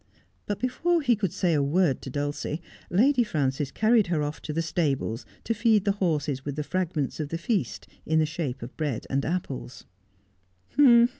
But 0.47 0.57
before 0.57 1.03
he 1.03 1.15
could 1.15 1.31
say 1.31 1.53
a 1.53 1.61
word 1.61 2.01
to 2.01 2.09
Dulcie 2.09 2.59
Lady 2.89 3.23
Frances 3.23 3.69
carried 3.69 4.07
her 4.07 4.23
off 4.23 4.41
to 4.41 4.51
the 4.51 4.63
stables 4.63 5.27
to 5.43 5.53
feed 5.53 5.85
the 5.85 5.91
horses 5.91 6.43
with 6.43 6.55
the 6.55 6.63
fragments 6.63 7.19
of 7.19 7.29
the 7.29 7.37
feast, 7.37 7.85
in 8.03 8.17
the 8.17 8.25
shape 8.25 8.63
of 8.63 8.75
bread 8.77 9.05
and 9.11 9.23
apples. 9.23 9.85